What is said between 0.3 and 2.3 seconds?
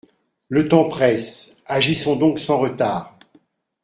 Le temps presse, agissons